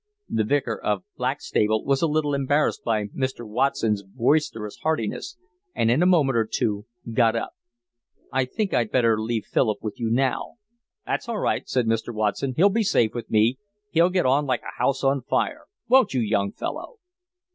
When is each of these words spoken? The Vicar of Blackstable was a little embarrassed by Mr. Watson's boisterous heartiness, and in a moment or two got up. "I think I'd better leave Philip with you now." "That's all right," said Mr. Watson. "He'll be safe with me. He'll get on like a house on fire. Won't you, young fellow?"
The 0.27 0.43
Vicar 0.43 0.75
of 0.79 1.03
Blackstable 1.15 1.85
was 1.85 2.01
a 2.01 2.07
little 2.07 2.33
embarrassed 2.33 2.83
by 2.83 3.05
Mr. 3.15 3.47
Watson's 3.47 4.01
boisterous 4.01 4.77
heartiness, 4.77 5.37
and 5.75 5.91
in 5.91 6.01
a 6.01 6.07
moment 6.07 6.37
or 6.37 6.49
two 6.51 6.87
got 7.13 7.35
up. 7.35 7.51
"I 8.33 8.45
think 8.45 8.73
I'd 8.73 8.89
better 8.91 9.21
leave 9.21 9.45
Philip 9.45 9.77
with 9.83 9.99
you 9.99 10.09
now." 10.09 10.55
"That's 11.05 11.29
all 11.29 11.37
right," 11.37 11.69
said 11.69 11.85
Mr. 11.85 12.11
Watson. 12.11 12.55
"He'll 12.57 12.69
be 12.69 12.81
safe 12.81 13.13
with 13.13 13.29
me. 13.29 13.59
He'll 13.91 14.09
get 14.09 14.25
on 14.25 14.47
like 14.47 14.63
a 14.63 14.79
house 14.81 15.03
on 15.03 15.21
fire. 15.21 15.65
Won't 15.87 16.15
you, 16.15 16.21
young 16.21 16.51
fellow?" 16.51 16.95